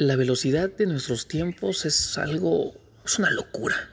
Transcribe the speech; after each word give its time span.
La 0.00 0.16
velocidad 0.16 0.70
de 0.70 0.86
nuestros 0.86 1.28
tiempos 1.28 1.84
es 1.84 2.16
algo, 2.16 2.74
es 3.04 3.18
una 3.18 3.30
locura. 3.30 3.90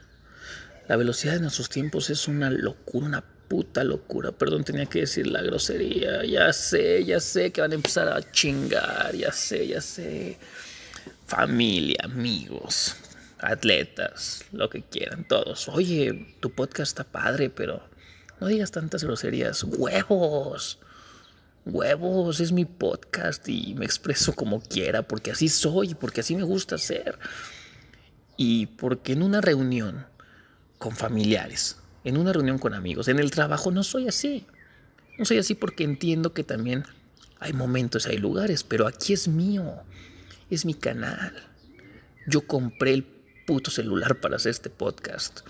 La 0.88 0.96
velocidad 0.96 1.34
de 1.34 1.40
nuestros 1.40 1.68
tiempos 1.68 2.08
es 2.08 2.28
una 2.28 2.48
locura, 2.48 3.06
una 3.06 3.24
puta 3.46 3.84
locura. 3.84 4.32
Perdón, 4.32 4.64
tenía 4.64 4.86
que 4.86 5.00
decir 5.00 5.26
la 5.26 5.42
grosería. 5.42 6.24
Ya 6.24 6.50
sé, 6.54 7.04
ya 7.04 7.20
sé 7.20 7.52
que 7.52 7.60
van 7.60 7.72
a 7.72 7.74
empezar 7.74 8.08
a 8.08 8.22
chingar. 8.32 9.14
Ya 9.14 9.32
sé, 9.32 9.68
ya 9.68 9.82
sé. 9.82 10.38
Familia, 11.26 11.98
amigos, 12.04 12.96
atletas, 13.38 14.46
lo 14.52 14.70
que 14.70 14.84
quieran, 14.84 15.28
todos. 15.28 15.68
Oye, 15.68 16.34
tu 16.40 16.50
podcast 16.52 16.98
está 16.98 17.04
padre, 17.04 17.50
pero 17.50 17.86
no 18.40 18.46
digas 18.46 18.70
tantas 18.70 19.04
groserías. 19.04 19.62
Huevos. 19.62 20.78
Huevos, 21.70 22.40
es 22.40 22.52
mi 22.52 22.64
podcast 22.64 23.46
y 23.48 23.74
me 23.74 23.84
expreso 23.84 24.34
como 24.34 24.60
quiera, 24.60 25.02
porque 25.02 25.30
así 25.30 25.48
soy, 25.48 25.94
porque 25.94 26.22
así 26.22 26.34
me 26.34 26.42
gusta 26.42 26.78
ser. 26.78 27.18
Y 28.36 28.66
porque 28.66 29.12
en 29.12 29.22
una 29.22 29.40
reunión 29.40 30.06
con 30.78 30.96
familiares, 30.96 31.76
en 32.04 32.16
una 32.16 32.32
reunión 32.32 32.58
con 32.58 32.72
amigos, 32.72 33.08
en 33.08 33.18
el 33.18 33.30
trabajo 33.30 33.70
no 33.70 33.82
soy 33.82 34.08
así. 34.08 34.46
No 35.18 35.24
soy 35.24 35.38
así 35.38 35.54
porque 35.54 35.84
entiendo 35.84 36.32
que 36.32 36.44
también 36.44 36.84
hay 37.38 37.52
momentos, 37.52 38.06
hay 38.06 38.16
lugares, 38.16 38.64
pero 38.64 38.86
aquí 38.86 39.12
es 39.12 39.28
mío, 39.28 39.82
es 40.48 40.64
mi 40.64 40.74
canal. 40.74 41.34
Yo 42.26 42.46
compré 42.46 42.94
el 42.94 43.04
puto 43.46 43.70
celular 43.70 44.20
para 44.20 44.36
hacer 44.36 44.50
este 44.50 44.70
podcast. 44.70 45.40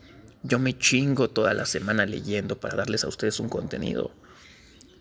Yo 0.43 0.59
me 0.59 0.77
chingo 0.77 1.30
toda 1.30 1.55
la 1.55 1.66
semana 1.66 2.07
leyendo 2.07 2.59
para 2.59 2.77
darles 2.77 3.05
a 3.05 3.09
ustedes 3.09 3.41
un 3.41 3.48
contenido. 3.48 4.12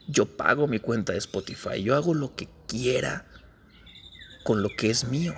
Yo 0.07 0.25
pago 0.25 0.67
mi 0.67 0.79
cuenta 0.79 1.13
de 1.13 1.19
Spotify, 1.19 1.81
yo 1.83 1.95
hago 1.95 2.13
lo 2.13 2.35
que 2.35 2.47
quiera 2.67 3.25
con 4.43 4.61
lo 4.61 4.69
que 4.69 4.89
es 4.89 5.05
mío. 5.05 5.35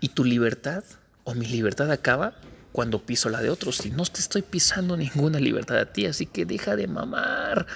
Y 0.00 0.08
tu 0.08 0.24
libertad 0.24 0.84
o 1.24 1.34
mi 1.34 1.46
libertad 1.46 1.90
acaba 1.90 2.34
cuando 2.72 3.06
piso 3.06 3.28
la 3.30 3.40
de 3.40 3.50
otros. 3.50 3.86
Y 3.86 3.90
no 3.90 4.04
te 4.04 4.18
estoy 4.20 4.42
pisando 4.42 4.96
ninguna 4.96 5.38
libertad 5.38 5.78
a 5.78 5.92
ti, 5.92 6.06
así 6.06 6.26
que 6.26 6.44
deja 6.44 6.74
de 6.74 6.88
mamar 6.88 7.66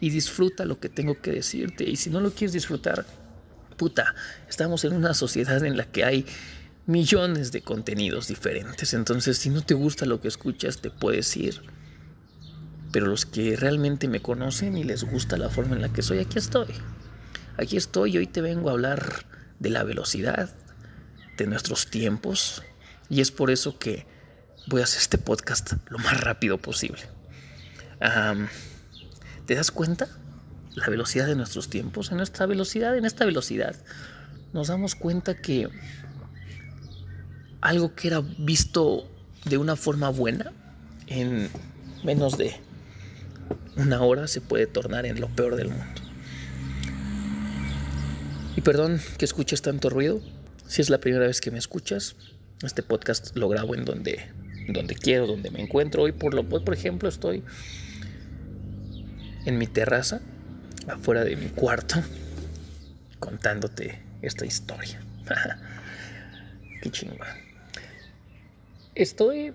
y 0.00 0.10
disfruta 0.10 0.64
lo 0.64 0.80
que 0.80 0.88
tengo 0.88 1.20
que 1.22 1.30
decirte. 1.30 1.88
Y 1.88 1.94
si 1.94 2.10
no 2.10 2.20
lo 2.20 2.32
quieres 2.32 2.52
disfrutar, 2.52 3.06
puta, 3.76 4.14
estamos 4.48 4.84
en 4.84 4.94
una 4.94 5.14
sociedad 5.14 5.64
en 5.64 5.76
la 5.76 5.84
que 5.84 6.04
hay 6.04 6.26
millones 6.86 7.52
de 7.52 7.62
contenidos 7.62 8.26
diferentes. 8.26 8.94
Entonces, 8.94 9.38
si 9.38 9.50
no 9.50 9.62
te 9.62 9.74
gusta 9.74 10.06
lo 10.06 10.20
que 10.20 10.26
escuchas, 10.26 10.78
te 10.78 10.90
puedes 10.90 11.36
ir. 11.36 11.62
Pero 12.92 13.06
los 13.06 13.26
que 13.26 13.56
realmente 13.56 14.08
me 14.08 14.22
conocen 14.22 14.76
y 14.76 14.84
les 14.84 15.04
gusta 15.04 15.36
la 15.36 15.50
forma 15.50 15.76
en 15.76 15.82
la 15.82 15.92
que 15.92 16.02
soy, 16.02 16.18
aquí 16.20 16.38
estoy. 16.38 16.68
Aquí 17.56 17.76
estoy 17.76 18.14
y 18.14 18.18
hoy 18.18 18.26
te 18.26 18.40
vengo 18.40 18.68
a 18.68 18.72
hablar 18.72 19.26
de 19.58 19.70
la 19.70 19.84
velocidad, 19.84 20.54
de 21.36 21.46
nuestros 21.46 21.88
tiempos. 21.90 22.62
Y 23.10 23.20
es 23.20 23.30
por 23.30 23.50
eso 23.50 23.78
que 23.78 24.06
voy 24.66 24.80
a 24.80 24.84
hacer 24.84 25.00
este 25.00 25.18
podcast 25.18 25.72
lo 25.88 25.98
más 25.98 26.20
rápido 26.20 26.58
posible. 26.58 27.02
¿Te 29.46 29.54
das 29.54 29.70
cuenta? 29.70 30.08
La 30.74 30.86
velocidad 30.86 31.26
de 31.26 31.34
nuestros 31.34 31.68
tiempos, 31.68 32.10
en 32.10 32.18
nuestra 32.18 32.46
velocidad, 32.46 32.96
en 32.96 33.04
esta 33.04 33.24
velocidad, 33.24 33.74
nos 34.52 34.68
damos 34.68 34.94
cuenta 34.94 35.36
que 35.36 35.68
algo 37.60 37.94
que 37.94 38.08
era 38.08 38.20
visto 38.20 39.08
de 39.44 39.58
una 39.58 39.74
forma 39.74 40.10
buena 40.10 40.52
en 41.06 41.50
menos 42.04 42.38
de 42.38 42.60
una 43.76 44.02
hora 44.02 44.26
se 44.26 44.40
puede 44.40 44.66
tornar 44.66 45.06
en 45.06 45.20
lo 45.20 45.28
peor 45.28 45.56
del 45.56 45.68
mundo. 45.68 46.02
Y 48.56 48.60
perdón 48.60 49.00
que 49.18 49.24
escuches 49.24 49.62
tanto 49.62 49.88
ruido. 49.88 50.20
Si 50.66 50.82
es 50.82 50.90
la 50.90 50.98
primera 50.98 51.26
vez 51.26 51.40
que 51.40 51.50
me 51.50 51.58
escuchas, 51.58 52.16
este 52.62 52.82
podcast 52.82 53.36
lo 53.36 53.48
grabo 53.48 53.74
en 53.76 53.84
donde, 53.84 54.20
donde 54.68 54.96
quiero, 54.96 55.26
donde 55.26 55.50
me 55.50 55.60
encuentro. 55.60 56.02
Hoy, 56.02 56.12
por, 56.12 56.34
lo, 56.34 56.48
por 56.48 56.74
ejemplo, 56.74 57.08
estoy 57.08 57.44
en 59.44 59.58
mi 59.58 59.68
terraza, 59.68 60.20
afuera 60.88 61.24
de 61.24 61.36
mi 61.36 61.46
cuarto, 61.46 62.02
contándote 63.20 64.00
esta 64.22 64.44
historia. 64.44 65.00
Qué 66.82 66.90
chingón. 66.90 67.18
Estoy, 68.96 69.54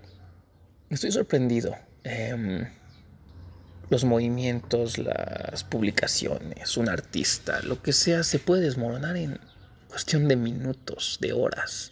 estoy 0.89 1.11
sorprendido. 1.11 1.75
Eh, 2.05 2.67
los 3.89 4.05
movimientos, 4.05 4.97
las 4.97 5.63
publicaciones, 5.63 6.77
un 6.77 6.89
artista, 6.89 7.61
lo 7.61 7.81
que 7.81 7.93
sea, 7.93 8.23
se 8.23 8.39
puede 8.39 8.63
desmoronar 8.63 9.17
en 9.17 9.39
cuestión 9.87 10.27
de 10.27 10.35
minutos, 10.35 11.17
de 11.21 11.33
horas. 11.33 11.91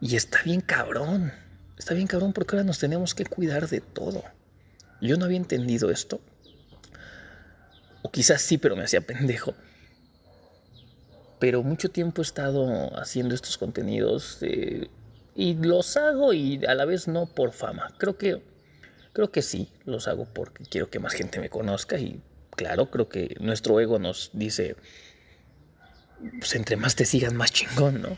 Y 0.00 0.16
está 0.16 0.42
bien 0.42 0.60
cabrón. 0.60 1.32
Está 1.78 1.94
bien 1.94 2.06
cabrón 2.06 2.32
porque 2.32 2.56
ahora 2.56 2.64
nos 2.66 2.78
tenemos 2.78 3.14
que 3.14 3.24
cuidar 3.24 3.68
de 3.68 3.80
todo. 3.80 4.22
Yo 5.00 5.16
no 5.16 5.24
había 5.24 5.36
entendido 5.36 5.90
esto. 5.90 6.20
O 8.02 8.10
quizás 8.10 8.42
sí, 8.42 8.58
pero 8.58 8.76
me 8.76 8.84
hacía 8.84 9.00
pendejo. 9.00 9.54
Pero 11.38 11.62
mucho 11.62 11.88
tiempo 11.88 12.20
he 12.20 12.24
estado 12.24 12.90
haciendo 12.98 13.34
estos 13.34 13.58
contenidos 13.58 14.38
eh, 14.42 14.88
y 15.36 15.54
los 15.54 15.96
hago 15.96 16.32
y 16.32 16.64
a 16.66 16.74
la 16.74 16.84
vez 16.84 17.06
no 17.06 17.26
por 17.26 17.52
fama. 17.52 17.94
Creo 17.96 18.18
que 18.18 18.42
Creo 19.18 19.32
que 19.32 19.42
sí, 19.42 19.68
los 19.84 20.06
hago 20.06 20.26
porque 20.26 20.62
quiero 20.62 20.90
que 20.90 21.00
más 21.00 21.12
gente 21.12 21.40
me 21.40 21.50
conozca 21.50 21.98
y 21.98 22.22
claro, 22.54 22.88
creo 22.88 23.08
que 23.08 23.34
nuestro 23.40 23.80
ego 23.80 23.98
nos 23.98 24.30
dice, 24.32 24.76
pues 26.38 26.54
entre 26.54 26.76
más 26.76 26.94
te 26.94 27.04
sigan, 27.04 27.34
más 27.34 27.50
chingón, 27.50 28.00
¿no? 28.00 28.16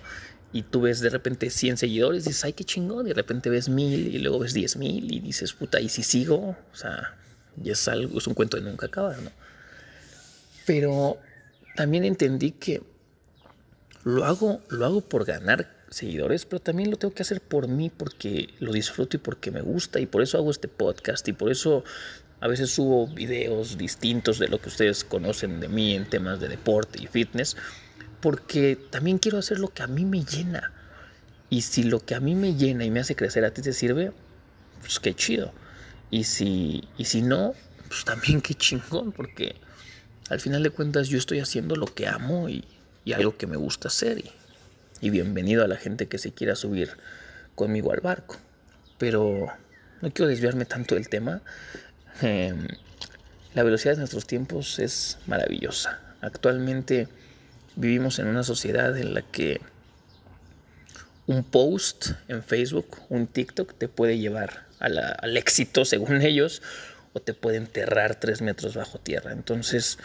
Y 0.53 0.61
tú 0.61 0.83
ves 0.83 1.01
de 1.01 1.09
repente 1.09 1.49
100 1.49 1.79
seguidores 1.79 2.27
dices, 2.27 2.45
ay, 2.45 2.53
qué 2.53 2.65
chingón, 2.65 3.07
y 3.07 3.09
de 3.09 3.15
repente 3.15 3.49
ves 3.49 3.71
mil 3.71 4.15
y 4.15 4.19
luego 4.19 4.41
ves 4.41 4.53
10 4.53 4.77
mil 4.77 5.11
y 5.11 5.21
dices, 5.21 5.55
puta, 5.55 5.81
¿y 5.81 5.89
si 5.89 6.03
sigo? 6.03 6.55
O 6.71 6.77
sea, 6.77 7.17
ya 7.57 7.73
es 7.73 7.89
algo, 7.89 8.19
es 8.19 8.27
un 8.27 8.35
cuento 8.35 8.59
de 8.59 8.65
nunca 8.65 8.85
acabar, 8.85 9.23
¿no? 9.23 9.31
Pero 10.67 11.17
también 11.77 12.05
entendí 12.05 12.51
que 12.51 12.83
lo 14.05 14.27
hago, 14.27 14.61
lo 14.69 14.85
hago 14.85 15.01
por 15.01 15.25
ganar 15.25 15.80
seguidores, 15.91 16.47
pero 16.47 16.61
también 16.61 16.91
lo 16.91 16.97
tengo 16.97 17.13
que 17.13 17.23
hacer 17.23 17.41
por 17.41 17.69
mí 17.69 17.91
porque 17.91 18.49
lo 18.61 18.73
disfruto 18.73 19.17
y 19.17 19.21
porque 19.21 19.51
me 19.51 19.61
gusta 19.61 20.01
y 20.01 20.07
por 20.07 20.23
eso 20.23 20.39
hago 20.39 20.51
este 20.51 20.69
podcast 20.69 21.27
y 21.29 21.33
por 21.33 21.51
eso 21.51 21.85
a 22.41 22.49
veces 22.49 22.71
subo 22.71 23.07
videos 23.07 23.77
distintos 23.77 24.39
de 24.39 24.49
lo 24.49 24.61
que 24.61 24.69
ustedes 24.69 25.05
conocen 25.05 25.61
de 25.61 25.69
mí 25.69 25.95
en 25.95 26.07
temas 26.09 26.41
de 26.41 26.49
deporte 26.49 27.03
y 27.03 27.07
fitness, 27.07 27.57
porque 28.21 28.79
también 28.91 29.19
quiero 29.19 29.39
hacer 29.39 29.59
lo 29.59 29.69
que 29.69 29.83
a 29.83 29.87
mí 29.87 30.05
me 30.05 30.25
llena. 30.25 30.73
Y 31.51 31.63
si 31.63 31.83
lo 31.83 32.01
que 32.01 32.15
a 32.15 32.21
mí 32.21 32.35
me 32.35 32.55
llena 32.55 32.85
y 32.85 32.91
me 32.91 33.01
hace 33.01 33.17
crecer 33.17 33.45
a 33.45 33.53
ti 33.53 33.61
te 33.61 33.73
sirve, 33.73 34.13
pues 34.81 35.01
qué 35.01 35.15
chido. 35.15 35.53
Y 36.11 36.25
si, 36.25 36.89
y 36.97 37.05
si 37.05 37.23
no, 37.23 37.55
pues 37.89 38.05
también 38.05 38.41
qué 38.41 38.55
chingón, 38.55 39.13
porque 39.13 39.57
al 40.31 40.41
final 40.41 40.63
de 40.63 40.71
cuentas 40.71 41.09
yo 41.09 41.19
estoy 41.19 41.41
haciendo 41.41 41.77
lo 41.77 41.87
que 41.87 42.07
amo 42.07 42.49
y, 42.49 42.65
y 43.05 43.13
algo 43.13 43.37
que 43.37 43.47
me 43.47 43.57
gusta 43.57 43.89
hacer. 43.89 44.23
Y 45.01 45.11
bienvenido 45.11 45.65
a 45.65 45.69
la 45.69 45.77
gente 45.77 46.09
que 46.09 46.19
se 46.19 46.33
quiera 46.33 46.57
subir 46.57 46.97
conmigo 47.55 47.93
al 47.93 48.01
barco. 48.01 48.37
Pero 48.99 49.47
no 50.01 50.11
quiero 50.11 50.29
desviarme 50.29 50.67
tanto 50.67 50.95
del 50.95 51.09
tema. 51.09 51.41
Em, 52.21 52.69
la 53.55 53.63
velocidad 53.63 53.95
de 53.95 54.01
nuestros 54.01 54.27
tiempos 54.27 54.79
es 54.79 55.19
maravillosa. 55.27 56.01
Actualmente 56.21 57.09
vivimos 57.77 58.19
en 58.19 58.27
una 58.27 58.43
sociedad 58.43 58.97
en 58.97 59.15
la 59.15 59.23
que 59.23 59.61
un 61.27 61.45
post 61.45 62.11
en 62.29 62.43
Facebook, 62.43 62.99
un 63.09 63.27
TikTok, 63.27 63.75
te 63.79 63.89
puede 63.89 64.19
llevar 64.19 64.67
al 64.81 65.37
éxito 65.37 65.85
según 65.87 66.23
ellos 66.23 66.63
o 67.13 67.21
te 67.21 67.35
puede 67.35 67.57
enterrar 67.57 68.17
tres 68.17 68.43
metros 68.43 68.75
bajo 68.75 68.99
tierra. 68.99 69.33
Entonces 69.33 69.99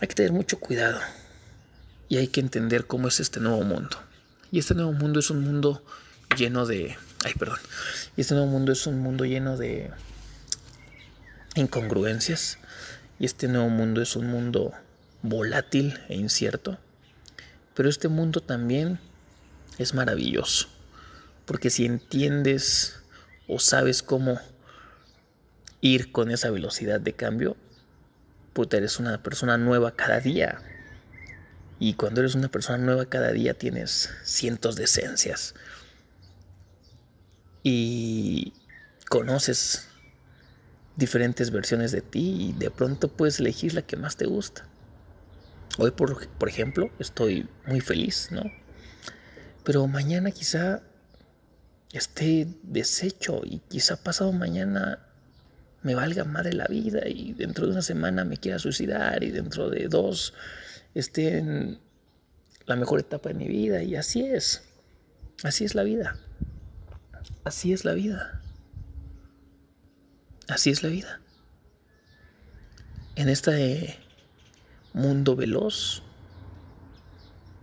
hay 0.00 0.08
que 0.08 0.14
tener 0.14 0.32
mucho 0.32 0.60
cuidado 0.60 1.00
y 2.08 2.18
hay 2.18 2.28
que 2.28 2.40
entender 2.40 2.86
cómo 2.86 3.08
es 3.08 3.20
este 3.20 3.40
nuevo 3.40 3.62
mundo. 3.62 3.96
Y 4.50 4.58
este 4.58 4.74
nuevo 4.74 4.92
mundo 4.92 5.20
es 5.20 5.30
un 5.30 5.42
mundo 5.42 5.82
lleno 6.36 6.66
de... 6.66 6.96
Ay, 7.24 7.34
perdón. 7.34 7.58
Y 8.16 8.20
este 8.20 8.34
nuevo 8.34 8.50
mundo 8.50 8.72
es 8.72 8.86
un 8.86 9.00
mundo 9.00 9.24
lleno 9.24 9.56
de 9.56 9.90
incongruencias. 11.54 12.58
Y 13.18 13.24
este 13.24 13.48
nuevo 13.48 13.68
mundo 13.68 14.02
es 14.02 14.16
un 14.16 14.26
mundo 14.26 14.72
volátil 15.22 15.98
e 16.08 16.16
incierto. 16.16 16.78
Pero 17.74 17.88
este 17.88 18.08
mundo 18.08 18.40
también 18.40 19.00
es 19.78 19.94
maravilloso. 19.94 20.68
Porque 21.46 21.70
si 21.70 21.84
entiendes 21.84 23.00
o 23.48 23.58
sabes 23.58 24.02
cómo 24.02 24.38
ir 25.80 26.12
con 26.12 26.30
esa 26.30 26.50
velocidad 26.50 27.00
de 27.00 27.12
cambio, 27.12 27.56
puta, 28.52 28.76
eres 28.76 28.98
una 28.98 29.22
persona 29.22 29.58
nueva 29.58 29.92
cada 29.92 30.20
día. 30.20 30.60
Y 31.78 31.94
cuando 31.94 32.20
eres 32.20 32.34
una 32.34 32.48
persona 32.48 32.78
nueva 32.78 33.06
cada 33.06 33.32
día 33.32 33.54
tienes 33.54 34.10
cientos 34.24 34.76
de 34.76 34.84
esencias. 34.84 35.54
Y 37.62 38.52
conoces 39.08 39.88
diferentes 40.96 41.50
versiones 41.50 41.92
de 41.92 42.00
ti 42.00 42.50
y 42.50 42.52
de 42.52 42.70
pronto 42.70 43.08
puedes 43.08 43.40
elegir 43.40 43.74
la 43.74 43.82
que 43.82 43.96
más 43.96 44.16
te 44.16 44.26
gusta. 44.26 44.66
Hoy, 45.78 45.90
por, 45.90 46.28
por 46.28 46.48
ejemplo, 46.48 46.90
estoy 46.98 47.48
muy 47.66 47.80
feliz, 47.80 48.28
¿no? 48.30 48.44
Pero 49.64 49.86
mañana 49.88 50.30
quizá 50.30 50.82
esté 51.92 52.46
deshecho 52.62 53.40
y 53.44 53.58
quizá 53.68 53.96
pasado 53.96 54.32
mañana 54.32 55.00
me 55.82 55.94
valga 55.94 56.24
madre 56.24 56.52
la 56.52 56.66
vida 56.66 57.08
y 57.08 57.32
dentro 57.32 57.66
de 57.66 57.72
una 57.72 57.82
semana 57.82 58.24
me 58.24 58.36
quiera 58.36 58.58
suicidar 58.58 59.22
y 59.22 59.30
dentro 59.30 59.70
de 59.70 59.88
dos 59.88 60.34
esté 60.94 61.38
en 61.38 61.80
la 62.66 62.76
mejor 62.76 63.00
etapa 63.00 63.28
de 63.28 63.34
mi 63.34 63.48
vida 63.48 63.82
y 63.82 63.96
así 63.96 64.24
es. 64.24 64.62
Así 65.42 65.64
es 65.64 65.74
la 65.74 65.82
vida. 65.82 66.16
Así 67.44 67.72
es 67.72 67.84
la 67.84 67.92
vida. 67.92 68.40
Así 70.48 70.70
es 70.70 70.82
la 70.82 70.88
vida. 70.88 71.20
En 73.16 73.28
este 73.28 73.98
mundo 74.92 75.36
veloz, 75.36 76.02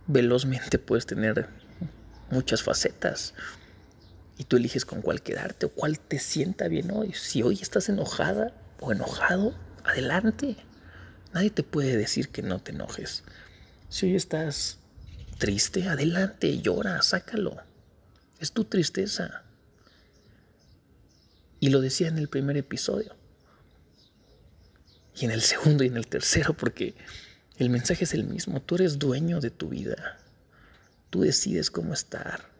velozmente 0.06 0.78
puedes 0.78 1.06
tener 1.06 1.48
muchas 2.30 2.62
facetas 2.62 3.34
y 4.38 4.44
tú 4.44 4.56
eliges 4.56 4.84
con 4.84 5.02
cuál 5.02 5.22
quedarte 5.22 5.66
o 5.66 5.70
cuál 5.70 6.00
te 6.00 6.18
sienta 6.18 6.68
bien 6.68 6.90
hoy. 6.90 7.12
Si 7.12 7.42
hoy 7.42 7.58
estás 7.60 7.88
enojada 7.88 8.54
o 8.80 8.92
enojado, 8.92 9.54
adelante. 9.84 10.56
Nadie 11.32 11.50
te 11.50 11.62
puede 11.62 11.96
decir 11.96 12.28
que 12.28 12.42
no 12.42 12.60
te 12.60 12.72
enojes. 12.72 13.24
Si 13.88 14.06
hoy 14.06 14.16
estás 14.16 14.78
triste, 15.38 15.88
adelante, 15.88 16.58
llora, 16.58 17.00
sácalo. 17.02 17.56
Es 18.38 18.52
tu 18.52 18.64
tristeza. 18.64 19.42
Y 21.60 21.70
lo 21.70 21.80
decía 21.80 22.08
en 22.08 22.18
el 22.18 22.28
primer 22.28 22.56
episodio. 22.56 23.14
Y 25.14 25.24
en 25.24 25.30
el 25.30 25.42
segundo 25.42 25.84
y 25.84 25.88
en 25.88 25.96
el 25.96 26.06
tercero, 26.06 26.54
porque 26.54 26.94
el 27.56 27.70
mensaje 27.70 28.04
es 28.04 28.14
el 28.14 28.24
mismo. 28.24 28.60
Tú 28.60 28.74
eres 28.74 28.98
dueño 28.98 29.40
de 29.40 29.50
tu 29.50 29.68
vida. 29.68 30.18
Tú 31.10 31.22
decides 31.22 31.70
cómo 31.70 31.94
estar. 31.94 32.50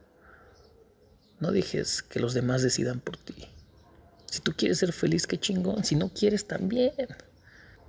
No 1.41 1.51
dejes 1.51 2.03
que 2.03 2.21
los 2.21 2.35
demás 2.35 2.63
decidan 2.63 3.01
por 3.01 3.17
ti. 3.17 3.49
Si 4.31 4.41
tú 4.41 4.53
quieres 4.57 4.79
ser 4.79 4.93
feliz, 4.93 5.27
qué 5.27 5.39
chingón. 5.39 5.85
Si 5.85 5.97
no 5.97 6.09
quieres, 6.11 6.47
también. 6.47 6.93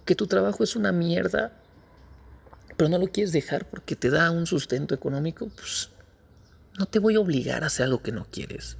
Que 0.05 0.15
tu 0.15 0.27
trabajo 0.27 0.63
es 0.63 0.75
una 0.75 0.91
mierda, 0.91 1.53
pero 2.77 2.89
no 2.89 2.97
lo 2.97 3.07
quieres 3.07 3.31
dejar 3.31 3.69
porque 3.69 3.95
te 3.95 4.09
da 4.09 4.31
un 4.31 4.45
sustento 4.45 4.95
económico, 4.95 5.49
pues 5.55 5.89
no 6.77 6.85
te 6.85 6.99
voy 6.99 7.15
a 7.15 7.19
obligar 7.19 7.63
a 7.63 7.67
hacer 7.67 7.85
algo 7.85 8.01
que 8.01 8.11
no 8.11 8.25
quieres. 8.29 8.77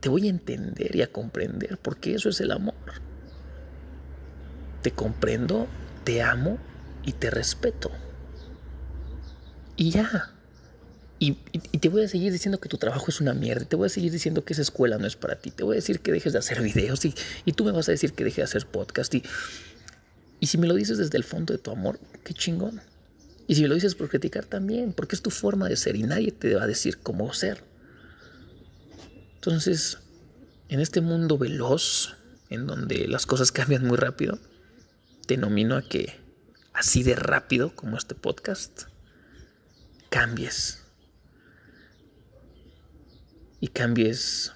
Te 0.00 0.08
voy 0.08 0.26
a 0.26 0.30
entender 0.30 0.94
y 0.94 1.02
a 1.02 1.12
comprender, 1.12 1.78
porque 1.78 2.14
eso 2.14 2.28
es 2.28 2.40
el 2.40 2.52
amor. 2.52 2.74
Te 4.82 4.90
comprendo, 4.90 5.66
te 6.04 6.22
amo 6.22 6.58
y 7.04 7.12
te 7.12 7.30
respeto. 7.30 7.90
Y 9.76 9.90
ya. 9.90 10.32
Y, 11.18 11.32
te 11.32 11.88
voy 11.88 12.04
a 12.04 12.08
seguir 12.08 12.30
diciendo 12.30 12.60
que 12.60 12.68
tu 12.68 12.76
trabajo 12.76 13.06
es 13.08 13.20
una 13.20 13.32
mierda. 13.32 13.64
Te 13.64 13.76
voy 13.76 13.86
a 13.86 13.88
seguir 13.88 14.12
diciendo 14.12 14.44
que 14.44 14.52
esa 14.52 14.62
escuela 14.62 14.98
no 14.98 15.06
es 15.06 15.16
para 15.16 15.36
ti. 15.36 15.50
Te 15.50 15.64
voy 15.64 15.74
a 15.74 15.76
decir 15.76 16.00
que 16.00 16.12
dejes 16.12 16.32
de 16.32 16.40
hacer 16.40 16.60
videos 16.60 17.04
y, 17.04 17.14
y 17.44 17.52
tú 17.52 17.64
me 17.64 17.72
vas 17.72 17.88
a 17.88 17.92
decir 17.92 18.12
que 18.12 18.24
deje 18.24 18.42
de 18.42 18.44
hacer 18.44 18.66
podcast. 18.66 19.14
Y, 19.14 19.22
y 20.40 20.46
si 20.46 20.58
me 20.58 20.66
lo 20.66 20.74
dices 20.74 20.98
desde 20.98 21.16
el 21.16 21.24
fondo 21.24 21.52
de 21.52 21.58
tu 21.58 21.70
amor, 21.70 21.98
qué 22.24 22.34
chingón. 22.34 22.80
Y 23.46 23.54
si 23.54 23.62
me 23.62 23.68
lo 23.68 23.74
dices 23.74 23.94
por 23.94 24.08
criticar 24.08 24.44
también, 24.44 24.92
porque 24.92 25.16
es 25.16 25.22
tu 25.22 25.30
forma 25.30 25.68
de 25.68 25.76
ser 25.76 25.96
y 25.96 26.02
nadie 26.02 26.32
te 26.32 26.54
va 26.54 26.64
a 26.64 26.66
decir 26.66 26.98
cómo 26.98 27.32
ser. 27.32 27.62
Entonces, 29.36 29.98
en 30.68 30.80
este 30.80 31.00
mundo 31.00 31.38
veloz, 31.38 32.16
en 32.50 32.66
donde 32.66 33.06
las 33.08 33.24
cosas 33.24 33.52
cambian 33.52 33.86
muy 33.86 33.96
rápido, 33.96 34.38
te 35.26 35.36
nomino 35.36 35.76
a 35.76 35.82
que, 35.82 36.14
así 36.72 37.02
de 37.02 37.14
rápido 37.14 37.74
como 37.74 37.96
este 37.96 38.14
podcast, 38.14 38.84
cambies 40.10 40.82
y 43.60 43.68
cambies 43.68 44.52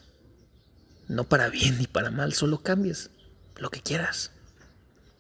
no 1.08 1.24
para 1.24 1.48
bien 1.48 1.78
ni 1.78 1.86
para 1.86 2.10
mal, 2.10 2.32
solo 2.34 2.62
cambies 2.62 3.10
lo 3.56 3.70
que 3.70 3.80
quieras 3.80 4.32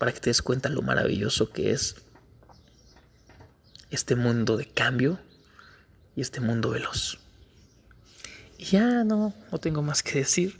para 0.00 0.12
que 0.12 0.20
te 0.20 0.30
des 0.30 0.40
cuenta 0.40 0.70
lo 0.70 0.80
maravilloso 0.80 1.52
que 1.52 1.72
es 1.72 1.96
este 3.90 4.16
mundo 4.16 4.56
de 4.56 4.64
cambio 4.64 5.20
y 6.16 6.22
este 6.22 6.40
mundo 6.40 6.70
veloz. 6.70 7.18
Y 8.56 8.64
ya 8.64 9.04
no, 9.04 9.34
no 9.52 9.58
tengo 9.58 9.82
más 9.82 10.02
que 10.02 10.20
decir. 10.20 10.58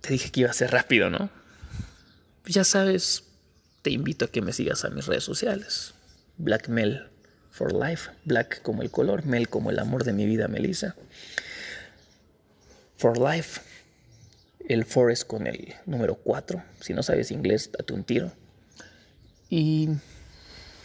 Te 0.00 0.14
dije 0.14 0.32
que 0.32 0.40
iba 0.40 0.50
a 0.50 0.52
ser 0.52 0.72
rápido, 0.72 1.10
¿no? 1.10 1.30
Ya 2.44 2.64
sabes, 2.64 3.22
te 3.82 3.90
invito 3.90 4.24
a 4.24 4.28
que 4.28 4.42
me 4.42 4.52
sigas 4.52 4.84
a 4.84 4.90
mis 4.90 5.06
redes 5.06 5.22
sociales. 5.22 5.94
Black 6.36 6.68
Mel 6.68 7.08
for 7.52 7.72
Life. 7.72 8.10
Black 8.24 8.62
como 8.62 8.82
el 8.82 8.90
color, 8.90 9.24
Mel 9.24 9.48
como 9.48 9.70
el 9.70 9.78
amor 9.78 10.02
de 10.02 10.12
mi 10.12 10.26
vida, 10.26 10.48
Melissa. 10.48 10.96
For 12.96 13.16
Life. 13.16 13.60
El 14.68 14.84
for 14.84 15.10
es 15.10 15.24
con 15.24 15.46
el 15.46 15.74
número 15.86 16.14
4. 16.14 16.62
Si 16.80 16.94
no 16.94 17.02
sabes 17.02 17.30
inglés, 17.30 17.70
date 17.70 17.92
un 17.92 18.04
tiro. 18.04 18.32
Y 19.50 19.90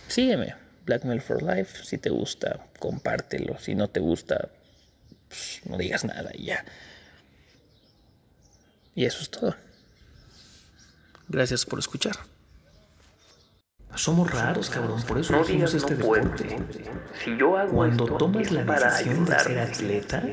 sígueme. 0.08 0.56
Blackmail 0.86 1.22
for 1.22 1.42
Life. 1.42 1.84
Si 1.86 1.98
te 1.98 2.10
gusta, 2.10 2.68
compártelo. 2.80 3.58
Si 3.60 3.76
no 3.76 3.90
te 3.90 4.00
gusta, 4.00 4.50
pues, 5.28 5.62
no 5.66 5.78
digas 5.78 6.04
nada 6.04 6.32
y 6.34 6.46
ya. 6.46 6.66
Y 8.96 9.06
eso 9.06 9.22
es 9.22 9.30
todo. 9.30 9.56
Gracias 11.30 11.66
por 11.66 11.80
escuchar. 11.80 12.18
Somos 13.96 14.32
raros, 14.32 14.70
cabrón, 14.70 15.02
por 15.04 15.18
eso 15.18 15.36
no 15.36 15.44
digas 15.44 15.74
este 15.74 15.96
deporte. 15.96 16.58
Si 17.24 17.36
yo 17.38 17.58
hago 17.58 17.72
cuando 17.72 18.06
tomas 18.06 18.52
la 18.52 18.64
decisión 18.64 19.26
de 19.26 19.40
ser 19.40 19.60
atleta, 19.60 20.24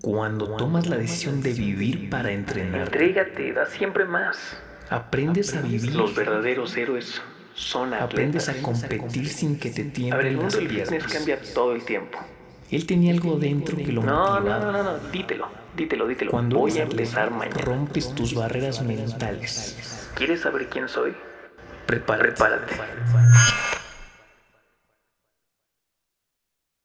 cuando 0.00 0.56
tomas 0.56 0.86
la 0.86 0.96
decisión 0.96 1.42
de 1.42 1.52
vivir 1.52 2.08
para 2.08 2.30
entrenar, 2.30 2.82
entrégate, 2.82 3.52
da 3.52 3.66
siempre 3.66 4.04
más. 4.04 4.56
Aprendes 4.88 5.54
a 5.54 5.60
vivir. 5.60 5.94
Los 5.94 6.14
verdaderos 6.14 6.76
héroes 6.76 7.20
son 7.54 7.92
atletas. 7.92 8.12
Aprendes 8.12 8.48
a 8.48 8.62
competir 8.62 9.28
sin 9.28 9.58
que 9.58 9.70
te 9.70 9.84
tiemblen 9.84 10.40
las 10.40 10.56
piernas. 10.56 11.12
cambia 11.12 11.40
todo 11.52 11.74
el 11.74 11.84
tiempo. 11.84 12.18
Él 12.70 12.86
tenía 12.86 13.12
algo 13.12 13.38
dentro 13.38 13.76
que 13.76 13.92
lo 13.92 14.02
no, 14.02 14.40
No, 14.40 14.58
no, 14.58 14.72
no, 14.72 14.82
no, 14.82 14.98
dítelo, 15.10 15.48
dítelo, 15.76 16.06
dítelo. 16.06 16.30
Cuando 16.30 16.58
voy 16.58 16.78
a 16.78 16.82
empezar 16.82 17.30
mañana. 17.30 17.60
Rompes 17.60 18.14
tus 18.14 18.34
barreras 18.34 18.82
mentales. 18.82 20.08
¿Quieres 20.14 20.40
saber 20.40 20.68
quién 20.68 20.88
soy? 20.88 21.14
prepárate. 21.86 22.34
prepárate. 22.34 22.76